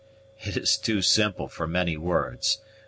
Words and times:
"It 0.39 0.57
is 0.57 0.77
too 0.77 1.03
simple 1.03 1.47
for 1.47 1.67
many 1.67 1.95
words. 1.95 2.57